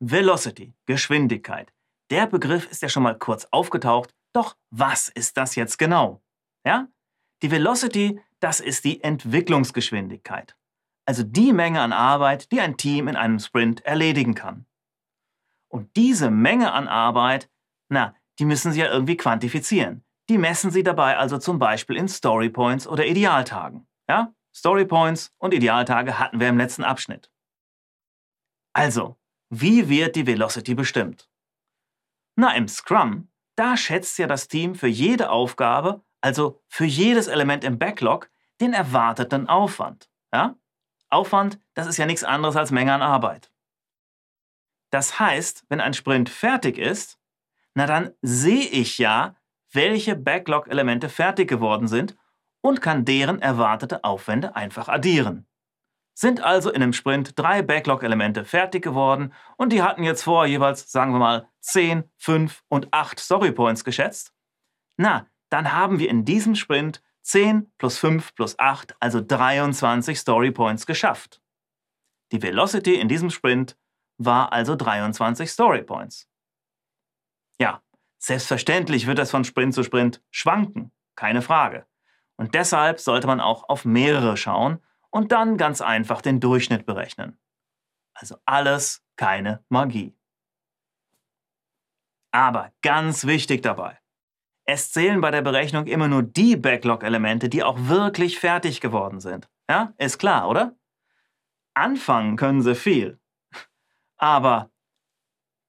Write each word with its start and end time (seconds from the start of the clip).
Velocity, 0.00 0.74
Geschwindigkeit. 0.86 1.72
Der 2.10 2.26
Begriff 2.26 2.70
ist 2.70 2.82
ja 2.82 2.88
schon 2.88 3.02
mal 3.02 3.18
kurz 3.18 3.46
aufgetaucht, 3.50 4.14
doch 4.32 4.56
was 4.70 5.08
ist 5.08 5.36
das 5.36 5.54
jetzt 5.54 5.78
genau? 5.78 6.22
Ja? 6.66 6.88
Die 7.42 7.50
Velocity, 7.50 8.20
das 8.40 8.60
ist 8.60 8.84
die 8.84 9.02
Entwicklungsgeschwindigkeit. 9.02 10.56
Also 11.06 11.22
die 11.22 11.52
Menge 11.52 11.80
an 11.80 11.92
Arbeit, 11.92 12.50
die 12.52 12.60
ein 12.60 12.76
Team 12.76 13.08
in 13.08 13.16
einem 13.16 13.38
Sprint 13.38 13.84
erledigen 13.84 14.34
kann. 14.34 14.66
Und 15.68 15.96
diese 15.96 16.30
Menge 16.30 16.72
an 16.72 16.88
Arbeit, 16.88 17.50
na, 17.88 18.14
die 18.38 18.44
müssen 18.44 18.72
Sie 18.72 18.80
ja 18.80 18.90
irgendwie 18.90 19.16
quantifizieren. 19.16 20.04
Die 20.28 20.38
messen 20.38 20.70
Sie 20.70 20.82
dabei 20.82 21.18
also 21.18 21.38
zum 21.38 21.58
Beispiel 21.58 21.96
in 21.96 22.08
Story 22.08 22.48
Points 22.48 22.86
oder 22.86 23.06
Idealtagen. 23.06 23.86
Ja? 24.08 24.32
Story 24.54 24.86
Points 24.86 25.32
und 25.38 25.52
Idealtage 25.52 26.18
hatten 26.18 26.40
wir 26.40 26.48
im 26.48 26.58
letzten 26.58 26.84
Abschnitt. 26.84 27.30
Also, 28.72 29.16
wie 29.60 29.88
wird 29.88 30.16
die 30.16 30.26
Velocity 30.26 30.74
bestimmt? 30.74 31.28
Na, 32.36 32.54
im 32.54 32.68
Scrum, 32.68 33.28
da 33.56 33.76
schätzt 33.76 34.18
ja 34.18 34.26
das 34.26 34.48
Team 34.48 34.74
für 34.74 34.88
jede 34.88 35.30
Aufgabe, 35.30 36.02
also 36.20 36.62
für 36.68 36.84
jedes 36.84 37.28
Element 37.28 37.64
im 37.64 37.78
Backlog, 37.78 38.30
den 38.60 38.72
erwarteten 38.72 39.48
Aufwand. 39.48 40.08
Ja? 40.32 40.56
Aufwand, 41.10 41.58
das 41.74 41.86
ist 41.86 41.96
ja 41.96 42.06
nichts 42.06 42.24
anderes 42.24 42.56
als 42.56 42.70
Menge 42.70 42.92
an 42.92 43.02
Arbeit. 43.02 43.52
Das 44.90 45.18
heißt, 45.20 45.64
wenn 45.68 45.80
ein 45.80 45.94
Sprint 45.94 46.28
fertig 46.28 46.78
ist, 46.78 47.18
na 47.74 47.86
dann 47.86 48.12
sehe 48.22 48.66
ich 48.66 48.98
ja, 48.98 49.36
welche 49.72 50.16
Backlog-Elemente 50.16 51.08
fertig 51.08 51.48
geworden 51.48 51.88
sind 51.88 52.16
und 52.60 52.80
kann 52.80 53.04
deren 53.04 53.42
erwartete 53.42 54.04
Aufwände 54.04 54.56
einfach 54.56 54.88
addieren. 54.88 55.46
Sind 56.14 56.40
also 56.40 56.70
in 56.70 56.82
einem 56.82 56.92
Sprint 56.92 57.36
drei 57.36 57.62
Backlog-Elemente 57.62 58.44
fertig 58.44 58.82
geworden 58.82 59.32
und 59.56 59.72
die 59.72 59.82
hatten 59.82 60.04
jetzt 60.04 60.22
vor 60.22 60.46
jeweils, 60.46 60.90
sagen 60.90 61.12
wir 61.12 61.18
mal, 61.18 61.48
10, 61.60 62.04
5 62.18 62.62
und 62.68 62.88
8 62.92 63.18
Storypoints 63.18 63.84
geschätzt? 63.84 64.32
Na, 64.96 65.26
dann 65.50 65.72
haben 65.72 65.98
wir 65.98 66.08
in 66.08 66.24
diesem 66.24 66.54
Sprint 66.54 67.02
10 67.22 67.72
plus 67.78 67.98
5 67.98 68.34
plus 68.34 68.58
8, 68.58 68.94
also 69.00 69.20
23 69.20 70.18
Storypoints 70.18 70.86
geschafft. 70.86 71.40
Die 72.32 72.42
Velocity 72.42 72.94
in 72.94 73.08
diesem 73.08 73.30
Sprint 73.30 73.76
war 74.18 74.52
also 74.52 74.76
23 74.76 75.50
Storypoints. 75.50 76.28
Ja, 77.58 77.82
selbstverständlich 78.18 79.06
wird 79.06 79.18
das 79.18 79.30
von 79.30 79.44
Sprint 79.44 79.74
zu 79.74 79.82
Sprint 79.82 80.22
schwanken, 80.30 80.92
keine 81.16 81.42
Frage. 81.42 81.86
Und 82.36 82.54
deshalb 82.54 83.00
sollte 83.00 83.26
man 83.26 83.40
auch 83.40 83.68
auf 83.68 83.84
mehrere 83.84 84.36
schauen 84.36 84.80
und 85.14 85.30
dann 85.30 85.56
ganz 85.56 85.80
einfach 85.80 86.20
den 86.20 86.40
Durchschnitt 86.40 86.86
berechnen. 86.86 87.38
Also 88.14 88.36
alles 88.46 89.04
keine 89.14 89.64
Magie. 89.68 90.18
Aber 92.32 92.72
ganz 92.82 93.24
wichtig 93.24 93.62
dabei. 93.62 93.96
Es 94.64 94.90
zählen 94.90 95.20
bei 95.20 95.30
der 95.30 95.42
Berechnung 95.42 95.86
immer 95.86 96.08
nur 96.08 96.24
die 96.24 96.56
Backlog-Elemente, 96.56 97.48
die 97.48 97.62
auch 97.62 97.78
wirklich 97.78 98.40
fertig 98.40 98.80
geworden 98.80 99.20
sind. 99.20 99.48
Ja, 99.70 99.94
ist 99.98 100.18
klar, 100.18 100.48
oder? 100.48 100.74
Anfangen 101.74 102.36
können 102.36 102.62
sie 102.62 102.74
viel. 102.74 103.20
Aber 104.16 104.72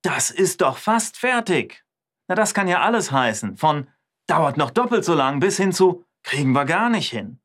das 0.00 0.30
ist 0.30 0.62
doch 0.62 0.78
fast 0.78 1.18
fertig. 1.18 1.84
Na, 2.28 2.34
das 2.34 2.54
kann 2.54 2.66
ja 2.66 2.80
alles 2.80 3.12
heißen. 3.12 3.58
Von 3.58 3.88
dauert 4.26 4.56
noch 4.56 4.70
doppelt 4.70 5.04
so 5.04 5.14
lang 5.14 5.38
bis 5.38 5.58
hin 5.58 5.72
zu 5.72 6.06
kriegen 6.22 6.52
wir 6.52 6.64
gar 6.64 6.88
nicht 6.88 7.10
hin. 7.10 7.43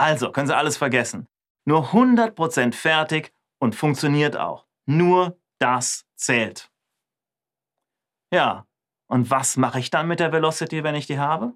Also 0.00 0.32
können 0.32 0.46
Sie 0.46 0.56
alles 0.56 0.78
vergessen. 0.78 1.28
Nur 1.66 1.92
100% 1.92 2.72
fertig 2.72 3.34
und 3.58 3.74
funktioniert 3.74 4.34
auch. 4.34 4.66
Nur 4.86 5.38
das 5.58 6.06
zählt. 6.16 6.72
Ja, 8.32 8.66
und 9.10 9.28
was 9.28 9.58
mache 9.58 9.78
ich 9.78 9.90
dann 9.90 10.08
mit 10.08 10.18
der 10.18 10.32
Velocity, 10.32 10.84
wenn 10.84 10.94
ich 10.94 11.06
die 11.06 11.18
habe? 11.18 11.52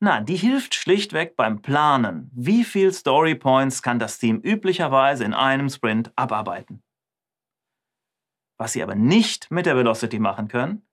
Na, 0.00 0.20
die 0.20 0.36
hilft 0.36 0.76
schlichtweg 0.76 1.34
beim 1.34 1.60
Planen. 1.60 2.30
Wie 2.32 2.62
viel 2.62 2.92
Story 2.92 3.34
Points 3.34 3.82
kann 3.82 3.98
das 3.98 4.20
Team 4.20 4.40
üblicherweise 4.40 5.24
in 5.24 5.34
einem 5.34 5.68
Sprint 5.68 6.12
abarbeiten? 6.14 6.84
Was 8.56 8.74
Sie 8.74 8.84
aber 8.84 8.94
nicht 8.94 9.50
mit 9.50 9.66
der 9.66 9.76
Velocity 9.76 10.20
machen 10.20 10.46
können, 10.46 10.86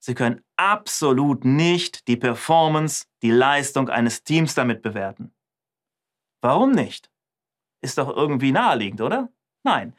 Sie 0.00 0.14
können 0.14 0.42
absolut 0.56 1.44
nicht 1.44 2.08
die 2.08 2.16
Performance, 2.16 3.04
die 3.20 3.30
Leistung 3.30 3.90
eines 3.90 4.24
Teams 4.24 4.54
damit 4.54 4.80
bewerten. 4.80 5.34
Warum 6.40 6.72
nicht? 6.72 7.10
Ist 7.80 7.98
doch 7.98 8.08
irgendwie 8.14 8.52
naheliegend, 8.52 9.00
oder? 9.00 9.28
Nein. 9.62 9.94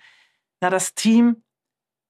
Na, 0.62 0.70
das 0.70 0.94
Team 0.94 1.44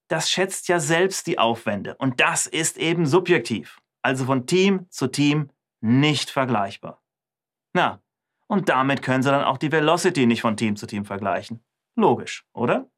das 0.10 0.30
schätzt 0.30 0.68
ja 0.68 0.80
selbst 0.80 1.28
die 1.28 1.40
Aufwände. 1.40 1.96
Und 1.96 2.20
das 2.20 2.48
ist 2.48 2.78
eben 2.78 3.06
subjektiv. 3.06 3.80
Also 4.02 4.26
von 4.26 4.46
Team 4.48 4.90
zu 4.90 5.08
Team 5.08 5.50
nicht 5.82 6.30
vergleichbar. 6.30 7.02
Na, 7.74 8.02
und 8.48 8.70
damit 8.70 9.04
können 9.04 9.24
Sie 9.24 9.30
dann 9.30 9.44
auch 9.44 9.58
die 9.58 9.72
Velocity 9.72 10.26
nicht 10.26 10.42
von 10.42 10.58
Team 10.58 10.76
zu 10.76 10.88
Team 10.88 11.06
vergleichen. 11.06 11.64
Logisch, 11.96 12.46
oder? 12.54 12.90